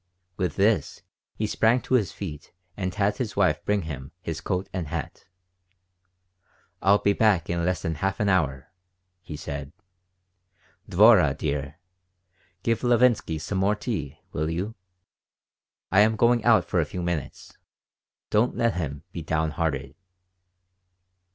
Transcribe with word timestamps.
With 0.35 0.55
this 0.55 1.03
he 1.35 1.45
sprang 1.45 1.79
to 1.81 1.93
his 1.93 2.11
feet 2.11 2.51
and 2.75 2.91
had 2.95 3.17
his 3.17 3.35
wife 3.35 3.63
bring 3.65 3.83
him 3.83 4.13
his 4.19 4.41
coat 4.41 4.67
and 4.73 4.87
hat. 4.87 5.25
"I'll 6.81 6.97
be 6.97 7.13
back 7.13 7.51
in 7.51 7.63
less 7.63 7.83
than 7.83 7.93
half 7.93 8.19
an 8.19 8.27
hour," 8.27 8.71
he 9.21 9.37
said. 9.37 9.71
"Dvorah 10.89 11.37
dear, 11.37 11.75
give 12.63 12.81
Levinsky 12.83 13.37
some 13.37 13.59
more 13.59 13.75
tea, 13.75 14.17
will 14.31 14.49
you? 14.49 14.73
I 15.91 15.99
am 15.99 16.15
going 16.15 16.43
out 16.43 16.65
for 16.65 16.79
a 16.79 16.85
few 16.85 17.03
minutes. 17.03 17.55
Don't 18.31 18.57
let 18.57 18.73
him 18.73 19.03
be 19.11 19.21
downhearted." 19.21 19.93